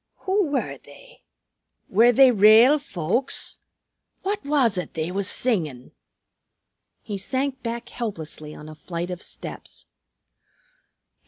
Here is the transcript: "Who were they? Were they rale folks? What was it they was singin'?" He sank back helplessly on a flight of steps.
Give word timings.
"Who 0.21 0.47
were 0.47 0.79
they? 0.83 1.21
Were 1.87 2.11
they 2.11 2.31
rale 2.31 2.79
folks? 2.79 3.59
What 4.23 4.43
was 4.43 4.75
it 4.79 4.95
they 4.95 5.11
was 5.11 5.27
singin'?" 5.29 5.91
He 7.03 7.19
sank 7.19 7.61
back 7.61 7.89
helplessly 7.89 8.55
on 8.55 8.67
a 8.67 8.73
flight 8.73 9.11
of 9.11 9.21
steps. 9.21 9.85